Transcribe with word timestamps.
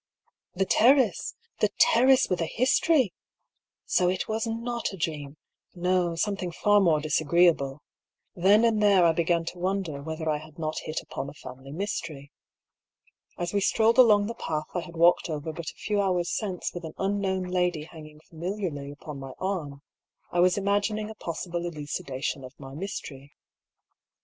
The 0.55 0.65
terrace! 0.65 1.35
The 1.59 1.69
terrace 1.77 2.27
with 2.27 2.41
a 2.41 2.47
history! 2.47 3.13
So 3.85 4.09
it 4.09 4.27
was 4.27 4.47
not 4.47 4.91
a 4.91 4.97
dream; 4.97 5.37
no, 5.75 6.15
something 6.15 6.51
far 6.51 6.79
more 6.81 6.99
disagreeable. 6.99 7.83
Then 8.35 8.65
and 8.65 8.81
there 8.81 9.05
I 9.05 9.11
began 9.11 9.45
to 9.45 9.59
wonder 9.59 10.01
whether 10.01 10.27
I 10.27 10.39
had 10.39 10.57
not 10.57 10.79
hit 10.79 11.01
upon 11.03 11.29
a 11.29 11.35
family 11.35 11.71
mystery. 11.71 12.31
As 13.37 13.53
we 13.53 13.61
strolled 13.61 13.99
along 13.99 14.25
the 14.25 14.33
path 14.33 14.65
I 14.73 14.79
had 14.79 14.95
walked 14.95 15.29
over 15.29 15.53
but 15.53 15.69
a 15.69 15.73
few 15.75 16.01
hours 16.01 16.31
since 16.31 16.73
with 16.73 16.83
an 16.83 16.95
unknown 16.97 17.43
lady 17.43 17.83
hanging 17.83 18.21
familiarly 18.21 18.89
upon 18.89 19.19
my 19.19 19.33
arm, 19.37 19.83
I 20.31 20.39
was 20.39 20.57
imagining 20.57 21.11
a 21.11 21.13
possible 21.13 21.63
elucidation 21.63 22.43
of 22.43 22.59
my 22.59 22.73
mystery. 22.73 23.33